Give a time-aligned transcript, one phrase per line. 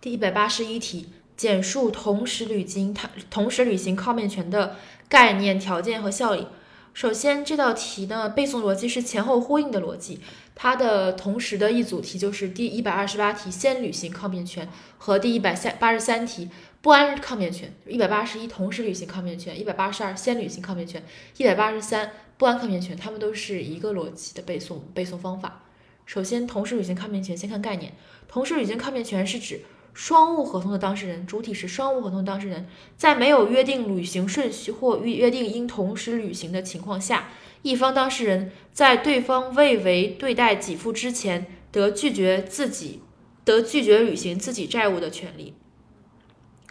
[0.00, 4.76] 第一百八十一题，简述同时履行它同时履行抗辩权的
[5.10, 6.46] 概念、条件和效力。
[6.94, 10.20] 首先，这道题呢，背诵逻辑是前后呼应的逻辑。
[10.54, 14.66] 它的同时的一组题就是第一百二十八题先履行抗辩权
[14.96, 16.48] 和第一百三八十三题
[16.80, 17.70] 不安抗辩权。
[17.86, 21.04] 一百八十一同时履行抗辩权，一百八十二先履行抗辩权，
[21.36, 25.64] 一百八十三不安抗辩权，它们都是一个逻辑的背诵背诵方法。
[26.06, 27.92] 首先，同时履行抗辩权，先看概念。
[28.26, 29.60] 同时履行抗辩权是指
[29.92, 37.28] 双务合同的当事人，主体是双务合同当事人，在没有约定履行顺序或约约定应同时履行的情况下。
[37.62, 43.02] 一方当事人在对方未为对待给付之前，得拒绝自己
[43.44, 45.52] 得拒绝履行自己债务的权利。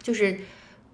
[0.02, 0.40] 就是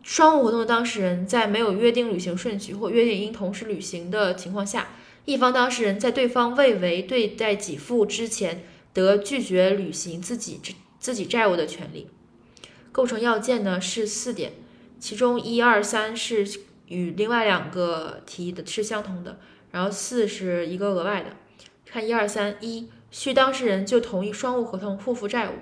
[0.03, 4.89] 双务合同的当事人在没有约定履行顺序或约定应同时履行的情况下，
[5.25, 10.61] 一方当事人在对方未为对待给付之前，得拒绝履行自己
[11.07, 12.09] 自己债务的权利。
[12.91, 14.55] 构成要件呢是四点，
[14.99, 16.45] 其中一二三是
[16.89, 19.39] 与另外两个题的是相同的。
[19.71, 21.37] 然后四是一个额外的，
[21.85, 25.53] 看一二三一，需当事人就同意双务合同互负债务；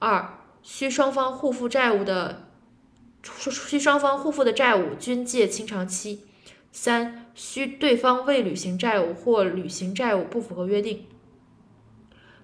[0.00, 2.46] 二，需双方互负债务的，
[3.22, 6.18] 需双方互负的债务均借清偿期；
[6.70, 11.06] 三，需对方未履行债务或履行债务不符合约定。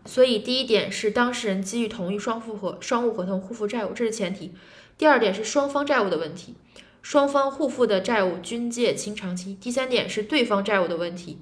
[0.05, 4.51] 所以第一点是当事人基于同意双复合双务合同互负债务，这是前提；
[4.99, 6.55] 第二点是双方债务的问题。
[7.03, 9.57] 双方互负的债务均借清偿期。
[9.61, 11.39] 第三点是对方债务的问题，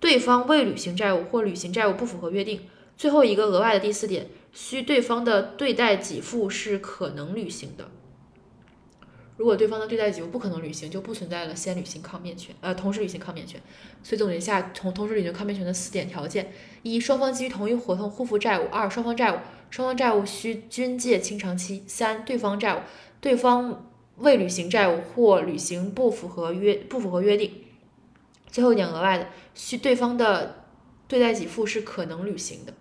[0.00, 2.60] 对方未履行债务或履行债务不符合约定。
[2.96, 7.88] 最后一个额外的第四点，需对方的对待给付是可能履行的。
[9.38, 13.58] 如果对方的对待给付不可能履行，就不存在了先履行抗辩权，呃，同时履行抗辩权。
[14.02, 19.38] 所以总结一下，同同时履行抗辩权的四点条件：一、双方基于同一合同互负债务；二、双方债务
[19.70, 22.80] 双方债务需均借清偿期；三、对方债务
[23.20, 23.86] 对方。
[24.18, 27.52] 未履行债务或履行不符合约不符合约定，
[28.50, 30.64] 最后一点额外的，需对方的
[31.06, 32.74] 对待给付是可能履行的。